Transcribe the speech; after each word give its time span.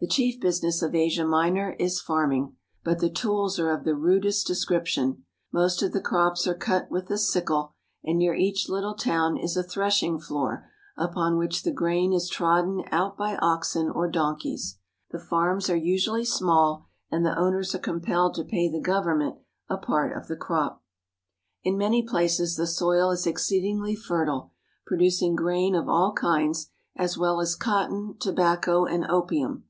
The 0.00 0.06
chief 0.06 0.40
business 0.40 0.80
of 0.80 0.94
Asia 0.94 1.24
Minor 1.24 1.72
is 1.80 2.00
farming, 2.00 2.54
but 2.84 3.00
the 3.00 3.10
tools 3.10 3.58
are 3.58 3.72
of 3.72 3.82
the 3.82 3.96
rudest 3.96 4.46
description. 4.46 5.24
Most 5.52 5.82
of 5.82 5.90
the 5.92 6.00
crops 6.00 6.46
are 6.46 6.54
cut 6.54 6.88
with 6.88 7.08
the 7.08 7.18
sickle, 7.18 7.72
and 8.04 8.16
near 8.16 8.32
each 8.32 8.68
Httle 8.70 8.96
town 8.96 9.36
is 9.36 9.56
a 9.56 9.64
threshing 9.64 10.20
floor 10.20 10.70
upon 10.96 11.36
which 11.36 11.64
the 11.64 11.72
grain 11.72 12.12
is 12.12 12.28
trod 12.30 12.62
den 12.62 12.82
out 12.92 13.16
by 13.16 13.38
oxen 13.38 13.90
or 13.90 14.08
don 14.08 14.36
keys. 14.38 14.78
The 15.10 15.18
farms 15.18 15.68
are 15.68 15.74
usually 15.76 16.24
small, 16.24 16.86
and 17.10 17.26
the 17.26 17.36
owners 17.36 17.74
are 17.74 17.78
compelled 17.80 18.34
to 18.36 18.44
pay 18.44 18.70
the 18.70 18.78
government 18.80 19.38
a 19.68 19.78
part 19.78 20.16
of 20.16 20.28
the 20.28 20.36
crop 20.36 20.80
In 21.64 21.76
many 21.76 22.04
places 22.06 22.54
the 22.54 22.68
soil 22.68 23.10
is 23.10 23.26
exceedingly 23.26 23.96
fer 23.96 24.24
tile, 24.26 24.52
producing 24.86 25.34
grain 25.34 25.74
of 25.74 25.88
all 25.88 26.12
kinds, 26.12 26.70
as 26.94 27.18
well 27.18 27.40
as 27.40 27.56
cot 27.56 27.88
ton, 27.90 28.14
tobacco, 28.20 28.84
and 28.84 29.04
opium. 29.04 29.64